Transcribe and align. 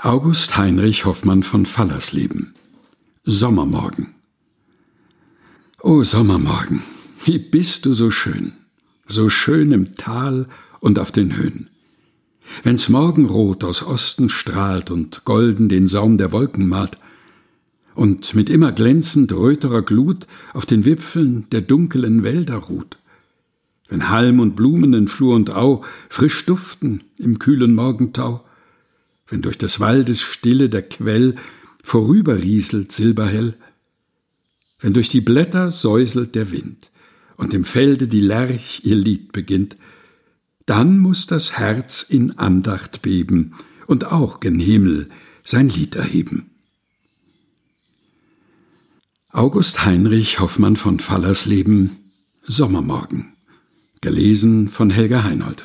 August 0.00 0.56
Heinrich 0.56 1.06
Hoffmann 1.06 1.42
von 1.42 1.66
Fallersleben. 1.66 2.54
Sommermorgen. 3.24 4.14
O 5.82 6.04
Sommermorgen, 6.04 6.84
wie 7.24 7.40
bist 7.40 7.84
du 7.84 7.92
so 7.94 8.12
schön, 8.12 8.52
so 9.08 9.28
schön 9.28 9.72
im 9.72 9.96
Tal 9.96 10.46
und 10.78 11.00
auf 11.00 11.10
den 11.10 11.36
Höhen. 11.36 11.68
Wenn's 12.62 12.88
Morgenrot 12.88 13.64
aus 13.64 13.82
Osten 13.82 14.28
strahlt 14.28 14.92
und 14.92 15.24
golden 15.24 15.68
den 15.68 15.88
Saum 15.88 16.16
der 16.16 16.30
Wolken 16.30 16.68
malt, 16.68 16.96
und 17.96 18.36
mit 18.36 18.50
immer 18.50 18.70
glänzend 18.70 19.32
röterer 19.32 19.82
Glut 19.82 20.28
auf 20.54 20.64
den 20.64 20.84
Wipfeln 20.84 21.50
der 21.50 21.62
dunklen 21.62 22.22
Wälder 22.22 22.58
ruht, 22.58 22.98
wenn 23.88 24.10
Halm 24.10 24.38
und 24.38 24.54
Blumen 24.54 24.94
in 24.94 25.08
Flur 25.08 25.34
und 25.34 25.50
Au 25.50 25.82
frisch 26.08 26.46
duften 26.46 27.02
im 27.16 27.40
kühlen 27.40 27.74
Morgentau, 27.74 28.44
wenn 29.28 29.42
durch 29.42 29.58
des 29.58 29.80
Waldes 29.80 30.20
Stille 30.20 30.68
der 30.68 30.82
Quell 30.82 31.36
vorüberrieselt 31.82 32.92
silberhell, 32.92 33.54
wenn 34.80 34.92
durch 34.92 35.08
die 35.08 35.20
Blätter 35.20 35.70
säuselt 35.70 36.34
der 36.34 36.50
Wind 36.50 36.90
und 37.36 37.54
im 37.54 37.64
Felde 37.64 38.08
die 38.08 38.20
Lerch 38.20 38.82
ihr 38.84 38.96
Lied 38.96 39.32
beginnt, 39.32 39.76
dann 40.66 40.98
muss 40.98 41.26
das 41.26 41.58
Herz 41.58 42.02
in 42.02 42.38
Andacht 42.38 43.02
beben 43.02 43.54
und 43.86 44.12
auch 44.12 44.40
gen 44.40 44.58
Himmel 44.58 45.08
sein 45.42 45.68
Lied 45.68 45.94
erheben. 45.94 46.50
August 49.30 49.84
Heinrich 49.84 50.40
Hoffmann 50.40 50.76
von 50.76 51.00
Fallersleben 51.00 51.96
Sommermorgen. 52.42 53.32
Gelesen 54.00 54.68
von 54.68 54.90
Helga 54.90 55.24
Heinold 55.24 55.64